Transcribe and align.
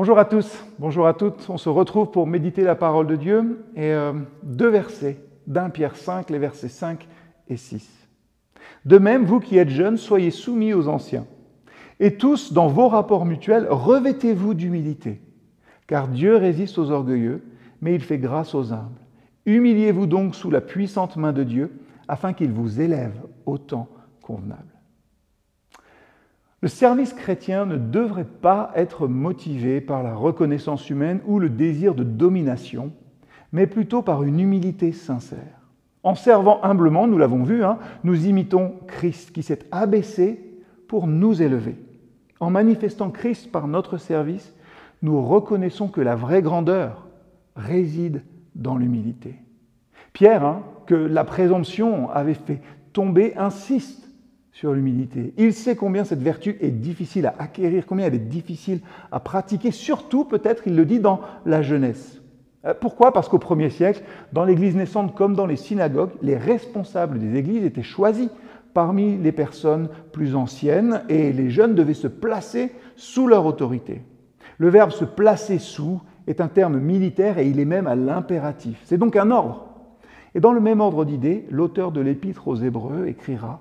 Bonjour 0.00 0.18
à 0.18 0.24
tous, 0.24 0.64
bonjour 0.78 1.06
à 1.06 1.12
toutes. 1.12 1.50
On 1.50 1.58
se 1.58 1.68
retrouve 1.68 2.10
pour 2.10 2.26
méditer 2.26 2.62
la 2.62 2.74
parole 2.74 3.06
de 3.06 3.16
Dieu 3.16 3.66
et 3.76 3.92
euh, 3.92 4.14
deux 4.42 4.70
versets 4.70 5.18
d'un 5.46 5.68
Pierre 5.68 5.94
5, 5.94 6.30
les 6.30 6.38
versets 6.38 6.70
5 6.70 7.06
et 7.50 7.58
6. 7.58 8.08
De 8.86 8.96
même, 8.96 9.26
vous 9.26 9.40
qui 9.40 9.58
êtes 9.58 9.68
jeunes, 9.68 9.98
soyez 9.98 10.30
soumis 10.30 10.72
aux 10.72 10.88
anciens. 10.88 11.26
Et 12.00 12.16
tous, 12.16 12.54
dans 12.54 12.66
vos 12.68 12.88
rapports 12.88 13.26
mutuels, 13.26 13.66
revêtez-vous 13.68 14.54
d'humilité. 14.54 15.20
Car 15.86 16.08
Dieu 16.08 16.34
résiste 16.34 16.78
aux 16.78 16.90
orgueilleux, 16.90 17.44
mais 17.82 17.94
il 17.94 18.00
fait 18.00 18.16
grâce 18.16 18.54
aux 18.54 18.72
humbles. 18.72 19.02
Humiliez-vous 19.44 20.06
donc 20.06 20.34
sous 20.34 20.50
la 20.50 20.62
puissante 20.62 21.18
main 21.18 21.34
de 21.34 21.44
Dieu, 21.44 21.78
afin 22.08 22.32
qu'il 22.32 22.52
vous 22.52 22.80
élève 22.80 23.20
au 23.44 23.58
temps 23.58 23.88
convenable. 24.22 24.79
Le 26.62 26.68
service 26.68 27.14
chrétien 27.14 27.64
ne 27.64 27.76
devrait 27.76 28.26
pas 28.26 28.70
être 28.74 29.08
motivé 29.08 29.80
par 29.80 30.02
la 30.02 30.14
reconnaissance 30.14 30.90
humaine 30.90 31.20
ou 31.26 31.38
le 31.38 31.48
désir 31.48 31.94
de 31.94 32.04
domination, 32.04 32.92
mais 33.52 33.66
plutôt 33.66 34.02
par 34.02 34.22
une 34.24 34.40
humilité 34.40 34.92
sincère. 34.92 35.60
En 36.02 36.14
servant 36.14 36.62
humblement, 36.62 37.06
nous 37.06 37.16
l'avons 37.16 37.44
vu, 37.44 37.64
hein, 37.64 37.78
nous 38.04 38.26
imitons 38.26 38.74
Christ 38.86 39.32
qui 39.32 39.42
s'est 39.42 39.60
abaissé 39.70 40.58
pour 40.86 41.06
nous 41.06 41.40
élever. 41.40 41.76
En 42.40 42.50
manifestant 42.50 43.10
Christ 43.10 43.50
par 43.50 43.66
notre 43.66 43.96
service, 43.96 44.54
nous 45.02 45.26
reconnaissons 45.26 45.88
que 45.88 46.00
la 46.00 46.14
vraie 46.14 46.42
grandeur 46.42 47.06
réside 47.56 48.22
dans 48.54 48.76
l'humilité. 48.76 49.36
Pierre, 50.12 50.44
hein, 50.44 50.62
que 50.86 50.94
la 50.94 51.24
présomption 51.24 52.10
avait 52.10 52.34
fait 52.34 52.60
tomber, 52.92 53.34
insiste 53.36 54.09
sur 54.52 54.72
l'humilité. 54.72 55.32
Il 55.36 55.52
sait 55.52 55.76
combien 55.76 56.04
cette 56.04 56.22
vertu 56.22 56.56
est 56.60 56.70
difficile 56.70 57.26
à 57.26 57.34
acquérir, 57.38 57.86
combien 57.86 58.06
elle 58.06 58.14
est 58.14 58.18
difficile 58.18 58.80
à 59.12 59.20
pratiquer, 59.20 59.70
surtout 59.70 60.24
peut-être, 60.24 60.64
il 60.66 60.76
le 60.76 60.84
dit, 60.84 61.00
dans 61.00 61.20
la 61.46 61.62
jeunesse. 61.62 62.20
Euh, 62.64 62.74
pourquoi? 62.78 63.12
Parce 63.12 63.28
qu'au 63.28 63.38
premier 63.38 63.70
siècle, 63.70 64.02
dans 64.32 64.44
l'Église 64.44 64.76
naissante 64.76 65.14
comme 65.14 65.34
dans 65.34 65.46
les 65.46 65.56
synagogues, 65.56 66.10
les 66.22 66.36
responsables 66.36 67.18
des 67.18 67.38
églises 67.38 67.64
étaient 67.64 67.82
choisis 67.82 68.28
parmi 68.74 69.16
les 69.16 69.32
personnes 69.32 69.88
plus 70.12 70.34
anciennes 70.34 71.02
et 71.08 71.32
les 71.32 71.50
jeunes 71.50 71.74
devaient 71.74 71.94
se 71.94 72.06
placer 72.06 72.72
sous 72.96 73.26
leur 73.26 73.46
autorité. 73.46 74.02
Le 74.58 74.68
verbe 74.68 74.90
se 74.90 75.04
placer 75.04 75.58
sous 75.58 76.00
est 76.26 76.40
un 76.40 76.48
terme 76.48 76.78
militaire 76.78 77.38
et 77.38 77.48
il 77.48 77.58
est 77.58 77.64
même 77.64 77.86
à 77.86 77.96
l'impératif. 77.96 78.80
C'est 78.84 78.98
donc 78.98 79.16
un 79.16 79.30
ordre. 79.30 79.66
Et 80.34 80.40
dans 80.40 80.52
le 80.52 80.60
même 80.60 80.80
ordre 80.80 81.04
d'idées, 81.04 81.46
l'auteur 81.50 81.90
de 81.90 82.00
l'épître 82.00 82.46
aux 82.46 82.56
Hébreux 82.56 83.06
écrira 83.08 83.60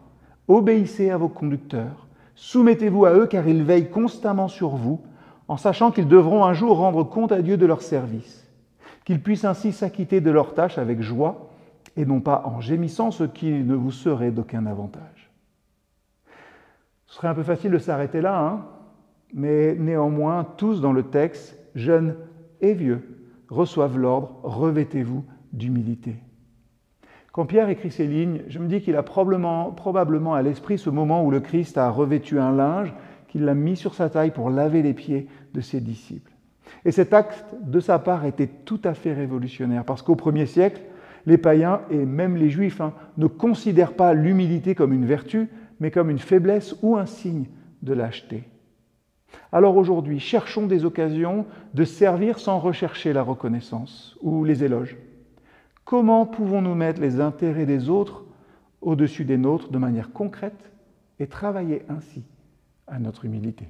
Obéissez 0.49 1.11
à 1.11 1.17
vos 1.17 1.29
conducteurs, 1.29 2.07
soumettez-vous 2.33 3.05
à 3.05 3.13
eux 3.13 3.27
car 3.27 3.47
ils 3.47 3.63
veillent 3.63 3.91
constamment 3.91 4.47
sur 4.47 4.69
vous, 4.69 4.99
en 5.47 5.57
sachant 5.57 5.91
qu'ils 5.91 6.07
devront 6.07 6.43
un 6.43 6.53
jour 6.53 6.77
rendre 6.77 7.03
compte 7.03 7.31
à 7.31 7.43
Dieu 7.43 7.55
de 7.55 7.67
leur 7.67 7.83
service, 7.83 8.47
qu'ils 9.05 9.21
puissent 9.21 9.45
ainsi 9.45 9.71
s'acquitter 9.71 10.21
de 10.21 10.31
leurs 10.31 10.55
tâches 10.55 10.79
avec 10.79 11.01
joie 11.01 11.51
et 11.95 12.03
non 12.03 12.19
pas 12.19 12.41
en 12.45 12.61
gémissant 12.61 13.11
ce 13.11 13.25
qui 13.25 13.51
ne 13.51 13.75
vous 13.75 13.91
serait 13.91 14.31
d'aucun 14.31 14.65
avantage. 14.65 15.31
Ce 17.05 17.15
serait 17.15 17.27
un 17.27 17.35
peu 17.35 17.43
facile 17.43 17.71
de 17.71 17.77
s'arrêter 17.77 18.19
là, 18.19 18.39
hein 18.39 18.65
mais 19.33 19.75
néanmoins, 19.75 20.43
tous 20.57 20.81
dans 20.81 20.93
le 20.93 21.03
texte, 21.03 21.59
jeunes 21.75 22.15
et 22.61 22.73
vieux, 22.73 23.27
reçoivent 23.49 23.99
l'ordre, 23.99 24.39
revêtez-vous 24.41 25.23
d'humilité. 25.53 26.15
Quand 27.39 27.45
Pierre 27.45 27.69
écrit 27.69 27.89
ces 27.89 28.05
lignes, 28.05 28.41
je 28.49 28.59
me 28.59 28.67
dis 28.67 28.81
qu'il 28.81 28.97
a 28.97 29.01
probablement, 29.01 29.71
probablement 29.71 30.33
à 30.33 30.41
l'esprit 30.41 30.77
ce 30.77 30.89
moment 30.89 31.23
où 31.23 31.31
le 31.31 31.39
Christ 31.39 31.77
a 31.77 31.89
revêtu 31.89 32.37
un 32.37 32.51
linge, 32.51 32.93
qu'il 33.29 33.45
l'a 33.45 33.53
mis 33.53 33.77
sur 33.77 33.95
sa 33.95 34.09
taille 34.09 34.31
pour 34.31 34.49
laver 34.49 34.81
les 34.81 34.93
pieds 34.93 35.29
de 35.53 35.61
ses 35.61 35.79
disciples. 35.79 36.33
Et 36.83 36.91
cet 36.91 37.13
acte 37.13 37.55
de 37.61 37.79
sa 37.79 37.97
part 37.97 38.25
était 38.25 38.49
tout 38.65 38.81
à 38.83 38.93
fait 38.93 39.13
révolutionnaire, 39.13 39.85
parce 39.85 40.01
qu'au 40.01 40.17
premier 40.17 40.47
siècle, 40.47 40.81
les 41.25 41.37
païens 41.37 41.79
et 41.89 42.05
même 42.05 42.35
les 42.35 42.49
juifs 42.49 42.81
hein, 42.81 42.91
ne 43.17 43.27
considèrent 43.27 43.93
pas 43.93 44.13
l'humilité 44.13 44.75
comme 44.75 44.91
une 44.91 45.05
vertu, 45.05 45.47
mais 45.79 45.91
comme 45.91 46.09
une 46.09 46.19
faiblesse 46.19 46.75
ou 46.81 46.97
un 46.97 47.05
signe 47.05 47.45
de 47.83 47.93
lâcheté. 47.93 48.43
Alors 49.53 49.77
aujourd'hui, 49.77 50.19
cherchons 50.19 50.67
des 50.67 50.83
occasions 50.83 51.45
de 51.73 51.85
servir 51.85 52.37
sans 52.37 52.59
rechercher 52.59 53.13
la 53.13 53.23
reconnaissance 53.23 54.17
ou 54.21 54.43
les 54.43 54.65
éloges. 54.65 54.97
Comment 55.89 56.27
pouvons-nous 56.27 56.75
mettre 56.75 57.01
les 57.01 57.19
intérêts 57.19 57.65
des 57.65 57.89
autres 57.89 58.23
au-dessus 58.79 59.25
des 59.25 59.37
nôtres 59.37 59.71
de 59.71 59.79
manière 59.79 60.13
concrète 60.13 60.71
et 61.17 61.25
travailler 61.25 61.81
ainsi 61.89 62.21
à 62.85 62.99
notre 62.99 63.25
humilité? 63.25 63.65